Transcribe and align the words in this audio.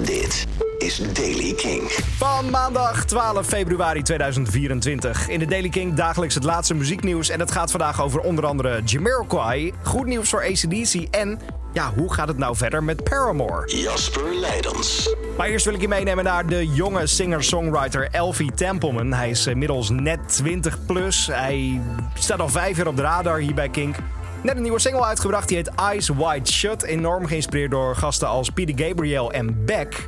Dit 0.00 0.46
is 0.78 1.12
Daily 1.12 1.52
King. 1.54 1.90
Van 2.16 2.50
maandag 2.50 3.04
12 3.04 3.46
februari 3.46 4.02
2024. 4.02 5.28
In 5.28 5.38
de 5.38 5.46
Daily 5.46 5.68
King 5.68 5.94
dagelijks 5.94 6.34
het 6.34 6.44
laatste 6.44 6.74
muzieknieuws. 6.74 7.28
En 7.28 7.40
het 7.40 7.50
gaat 7.50 7.70
vandaag 7.70 8.02
over 8.02 8.20
onder 8.20 8.46
andere 8.46 8.82
Jamiroquai. 8.84 9.72
Goed 9.82 10.06
nieuws 10.06 10.28
voor 10.28 10.42
ACDC. 10.42 10.94
En 11.10 11.40
ja, 11.72 11.92
hoe 11.96 12.12
gaat 12.12 12.28
het 12.28 12.38
nou 12.38 12.56
verder 12.56 12.84
met 12.84 13.04
Paramore? 13.04 13.76
Jasper 13.76 14.34
Leidens. 14.34 15.14
Maar 15.36 15.46
eerst 15.46 15.64
wil 15.64 15.74
ik 15.74 15.80
je 15.80 15.88
meenemen 15.88 16.24
naar 16.24 16.46
de 16.46 16.66
jonge 16.66 17.06
singer-songwriter 17.06 18.08
Elfie 18.10 18.52
Templeman. 18.54 19.12
Hij 19.12 19.30
is 19.30 19.46
inmiddels 19.46 19.90
net 19.90 20.18
20 20.26 20.86
plus. 20.86 21.26
Hij 21.26 21.80
staat 22.14 22.40
al 22.40 22.48
vijf 22.48 22.76
jaar 22.76 22.86
op 22.86 22.96
de 22.96 23.02
radar 23.02 23.38
hier 23.38 23.54
bij 23.54 23.68
Kink. 23.68 23.96
Net 24.42 24.56
een 24.56 24.62
nieuwe 24.62 24.78
single 24.78 25.04
uitgebracht, 25.04 25.48
die 25.48 25.56
heet 25.56 25.68
Eyes 25.68 26.08
Wide 26.08 26.52
Shut. 26.52 26.82
Enorm 26.82 27.26
geïnspireerd 27.26 27.70
door 27.70 27.96
gasten 27.96 28.28
als 28.28 28.50
Peter 28.50 28.86
Gabriel 28.86 29.32
en 29.32 29.64
Beck. 29.64 30.04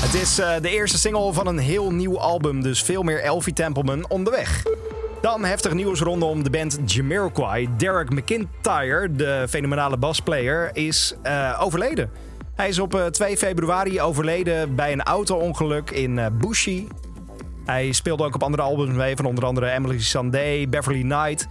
Het 0.00 0.22
is 0.22 0.38
eh, 0.38 0.60
de 0.60 0.70
eerste 0.70 0.98
single 0.98 1.32
van 1.32 1.46
een 1.46 1.58
heel 1.58 1.90
nieuw 1.92 2.20
album, 2.20 2.62
dus 2.62 2.82
veel 2.82 3.02
meer 3.02 3.20
Elfie 3.20 3.52
Templeman 3.52 4.08
onderweg. 4.08 4.62
Dan 5.24 5.44
heftig 5.44 5.72
nieuws 5.72 6.00
rondom 6.00 6.42
de 6.42 6.50
band 6.50 6.78
Jamiroquai. 6.84 7.68
Derek 7.76 8.10
McIntyre, 8.10 9.12
de 9.12 9.46
fenomenale 9.48 9.96
basplayer, 9.96 10.70
is 10.72 11.14
eh, 11.22 11.58
overleden. 11.60 12.10
Hij 12.54 12.68
is 12.68 12.78
op 12.78 12.94
eh, 12.94 13.06
2 13.06 13.36
februari 13.36 14.00
overleden 14.00 14.74
bij 14.74 14.92
een 14.92 15.02
auto-ongeluk 15.02 15.90
in 15.90 16.16
uh, 16.16 16.26
Bushi. 16.32 16.88
Hij 17.64 17.92
speelde 17.92 18.24
ook 18.24 18.34
op 18.34 18.42
andere 18.42 18.62
albums 18.62 18.94
mee, 18.94 19.16
van 19.16 19.24
onder 19.24 19.44
andere 19.44 19.70
Emily 19.70 20.00
Sandé, 20.00 20.66
Beverly 20.68 21.00
Knight. 21.00 21.48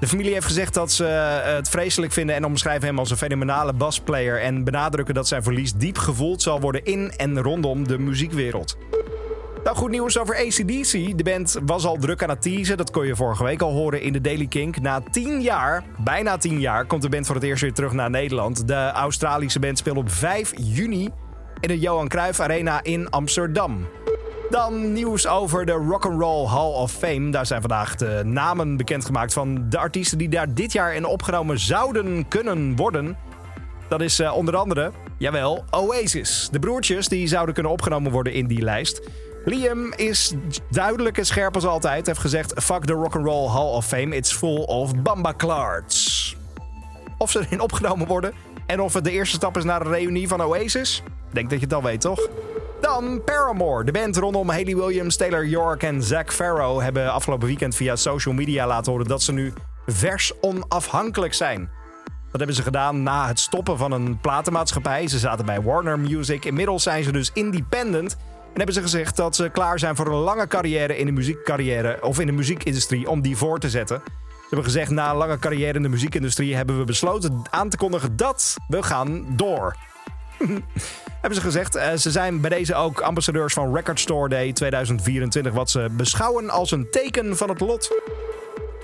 De 0.00 0.06
familie 0.06 0.32
heeft 0.32 0.46
gezegd 0.46 0.74
dat 0.74 0.92
ze 0.92 1.04
het 1.44 1.68
vreselijk 1.68 2.12
vinden 2.12 2.36
en 2.36 2.44
omschrijven 2.44 2.88
hem 2.88 2.98
als 2.98 3.10
een 3.10 3.16
fenomenale 3.16 3.72
basplayer. 3.72 4.40
En 4.40 4.64
benadrukken 4.64 5.14
dat 5.14 5.28
zijn 5.28 5.42
verlies 5.42 5.74
diep 5.74 5.98
gevoeld 5.98 6.42
zal 6.42 6.60
worden 6.60 6.84
in 6.84 7.12
en 7.16 7.42
rondom 7.42 7.88
de 7.88 7.98
muziekwereld. 7.98 8.76
Nou, 9.64 9.76
goed 9.76 9.90
nieuws 9.90 10.18
over 10.18 10.36
ACDC. 10.36 11.16
De 11.18 11.22
band 11.24 11.58
was 11.66 11.84
al 11.84 11.96
druk 11.96 12.22
aan 12.22 12.28
het 12.28 12.42
teasen. 12.42 12.76
Dat 12.76 12.90
kon 12.90 13.06
je 13.06 13.16
vorige 13.16 13.44
week 13.44 13.62
al 13.62 13.72
horen 13.72 14.02
in 14.02 14.12
de 14.12 14.20
Daily 14.20 14.46
Kink. 14.46 14.80
Na 14.80 15.00
tien 15.10 15.40
jaar, 15.40 15.84
bijna 15.98 16.36
tien 16.36 16.60
jaar, 16.60 16.84
komt 16.86 17.02
de 17.02 17.08
band 17.08 17.26
voor 17.26 17.34
het 17.34 17.44
eerst 17.44 17.62
weer 17.62 17.72
terug 17.72 17.92
naar 17.92 18.10
Nederland. 18.10 18.68
De 18.68 18.90
Australische 18.90 19.58
band 19.58 19.78
speelt 19.78 19.96
op 19.96 20.10
5 20.10 20.52
juni 20.56 21.08
in 21.60 21.68
de 21.68 21.78
Johan 21.78 22.08
Cruijff 22.08 22.40
Arena 22.40 22.82
in 22.82 23.10
Amsterdam. 23.10 23.86
Dan 24.50 24.92
nieuws 24.92 25.26
over 25.26 25.66
de 25.66 25.72
Rock'n'Roll 25.72 26.46
Hall 26.46 26.72
of 26.72 26.92
Fame. 26.92 27.30
Daar 27.30 27.46
zijn 27.46 27.60
vandaag 27.60 27.96
de 27.96 28.22
namen 28.24 28.76
bekendgemaakt 28.76 29.32
van 29.32 29.66
de 29.68 29.78
artiesten 29.78 30.18
die 30.18 30.28
daar 30.28 30.54
dit 30.54 30.72
jaar 30.72 30.94
in 30.94 31.04
opgenomen 31.04 31.58
zouden 31.58 32.28
kunnen 32.28 32.76
worden. 32.76 33.16
Dat 33.88 34.00
is 34.00 34.20
uh, 34.20 34.36
onder 34.36 34.56
andere, 34.56 34.92
jawel, 35.20 35.64
Oasis. 35.70 36.48
De 36.52 36.58
broertjes 36.58 37.08
die 37.08 37.26
zouden 37.26 37.54
kunnen 37.54 37.72
opgenomen 37.72 38.12
worden 38.12 38.32
in 38.32 38.46
die 38.46 38.62
lijst. 38.62 39.00
Liam 39.44 39.92
is 39.96 40.34
duidelijk 40.70 41.18
en 41.18 41.26
scherp 41.26 41.54
als 41.54 41.66
altijd. 41.66 42.06
Heeft 42.06 42.18
gezegd: 42.18 42.62
Fuck 42.62 42.84
the 42.84 42.92
Rock'n'Roll 42.92 43.48
Hall 43.48 43.72
of 43.72 43.86
Fame, 43.86 44.16
it's 44.16 44.32
full 44.32 44.62
of 44.62 44.96
bambaclards. 45.02 46.36
Of 47.18 47.30
ze 47.30 47.38
erin 47.38 47.60
opgenomen 47.60 48.06
worden 48.06 48.32
en 48.66 48.80
of 48.80 48.94
het 48.94 49.04
de 49.04 49.10
eerste 49.10 49.36
stap 49.36 49.56
is 49.56 49.64
naar 49.64 49.80
een 49.80 49.92
reunie 49.92 50.28
van 50.28 50.42
Oasis? 50.42 51.02
Denk 51.32 51.50
dat 51.50 51.58
je 51.58 51.64
het 51.64 51.74
al 51.74 51.82
weet, 51.82 52.00
toch? 52.00 52.28
Dan 52.80 53.24
Paramore. 53.24 53.84
De 53.84 53.92
band 53.92 54.16
rondom 54.16 54.48
Haley 54.48 54.76
Williams, 54.76 55.16
Taylor 55.16 55.46
York 55.46 55.82
en 55.82 56.02
Zac 56.02 56.32
Farrow 56.32 56.80
hebben 56.80 57.12
afgelopen 57.12 57.46
weekend 57.46 57.74
via 57.74 57.96
social 57.96 58.34
media 58.34 58.66
laten 58.66 58.92
horen 58.92 59.06
dat 59.06 59.22
ze 59.22 59.32
nu 59.32 59.52
vers 59.86 60.32
onafhankelijk 60.40 61.34
zijn. 61.34 61.70
Dat 62.30 62.38
hebben 62.38 62.56
ze 62.56 62.62
gedaan 62.62 63.02
na 63.02 63.26
het 63.26 63.40
stoppen 63.40 63.78
van 63.78 63.92
een 63.92 64.18
platenmaatschappij. 64.20 65.08
Ze 65.08 65.18
zaten 65.18 65.46
bij 65.46 65.62
Warner 65.62 65.98
Music. 65.98 66.44
Inmiddels 66.44 66.82
zijn 66.82 67.04
ze 67.04 67.12
dus 67.12 67.30
independent. 67.32 68.16
En 68.52 68.56
hebben 68.56 68.74
ze 68.74 68.80
gezegd 68.80 69.16
dat 69.16 69.36
ze 69.36 69.48
klaar 69.48 69.78
zijn 69.78 69.96
voor 69.96 70.06
een 70.06 70.12
lange 70.12 70.46
carrière 70.46 70.96
in 70.96 71.06
de 71.06 71.12
muziekcarrière 71.12 71.98
of 72.02 72.20
in 72.20 72.26
de 72.26 72.32
muziekindustrie 72.32 73.08
om 73.08 73.20
die 73.20 73.36
voor 73.36 73.58
te 73.58 73.70
zetten. 73.70 74.02
Ze 74.06 74.56
hebben 74.56 74.64
gezegd, 74.64 74.90
na 74.90 75.10
een 75.10 75.16
lange 75.16 75.38
carrière 75.38 75.72
in 75.72 75.82
de 75.82 75.88
muziekindustrie 75.88 76.56
hebben 76.56 76.78
we 76.78 76.84
besloten 76.84 77.42
aan 77.50 77.68
te 77.68 77.76
kondigen 77.76 78.16
dat 78.16 78.56
we 78.68 78.82
gaan 78.82 79.24
door. 79.28 79.76
hebben 81.20 81.34
ze 81.34 81.40
gezegd. 81.40 81.76
Uh, 81.76 81.92
ze 81.92 82.10
zijn 82.10 82.40
bij 82.40 82.50
deze 82.50 82.74
ook 82.74 83.00
ambassadeurs 83.00 83.52
van 83.52 83.74
Record 83.74 84.00
Store 84.00 84.28
Day 84.28 84.52
2024, 84.52 85.52
wat 85.52 85.70
ze 85.70 85.88
beschouwen 85.92 86.50
als 86.50 86.70
een 86.70 86.90
teken 86.90 87.36
van 87.36 87.48
het 87.48 87.60
lot. 87.60 87.90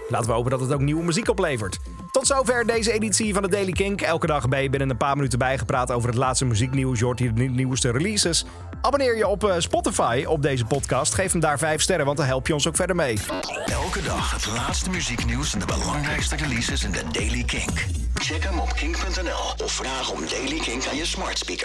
Laten 0.08 0.26
we 0.26 0.32
hopen 0.32 0.50
dat 0.50 0.60
het 0.60 0.72
ook 0.72 0.80
nieuwe 0.80 1.04
muziek 1.04 1.28
oplevert. 1.28 1.78
Tot 2.16 2.26
zover 2.26 2.66
deze 2.66 2.92
editie 2.92 3.34
van 3.34 3.42
de 3.42 3.48
Daily 3.48 3.72
Kink. 3.72 4.00
Elke 4.00 4.26
dag 4.26 4.48
ben 4.48 4.62
je 4.62 4.70
binnen 4.70 4.90
een 4.90 4.96
paar 4.96 5.16
minuten 5.16 5.38
bijgepraat 5.38 5.92
over 5.92 6.08
het 6.08 6.18
laatste 6.18 6.44
muzieknieuws. 6.44 6.98
Je 6.98 7.04
hoort 7.04 7.18
hier 7.18 7.34
de 7.34 7.42
nieuwste 7.42 7.90
releases. 7.90 8.44
Abonneer 8.80 9.16
je 9.16 9.26
op 9.26 9.54
Spotify 9.58 10.24
op 10.26 10.42
deze 10.42 10.64
podcast. 10.64 11.14
Geef 11.14 11.32
hem 11.32 11.40
daar 11.40 11.58
5 11.58 11.80
sterren, 11.80 12.06
want 12.06 12.18
dan 12.18 12.26
help 12.26 12.46
je 12.46 12.52
ons 12.52 12.68
ook 12.68 12.76
verder 12.76 12.96
mee. 12.96 13.18
Elke 13.66 14.02
dag 14.02 14.32
het 14.32 14.46
laatste 14.46 14.90
muzieknieuws 14.90 15.52
en 15.52 15.58
de 15.58 15.66
belangrijkste 15.66 16.36
releases 16.36 16.84
in 16.84 16.90
de 16.90 17.02
Daily 17.12 17.44
Kink. 17.44 17.86
Check 18.14 18.44
hem 18.44 18.58
op 18.58 18.72
kink.nl 18.72 19.64
of 19.64 19.72
vraag 19.72 20.12
om 20.12 20.20
Daily 20.28 20.58
Kink 20.58 20.86
aan 20.86 20.96
je 20.96 21.06
smart 21.06 21.38
speaker. 21.38 21.64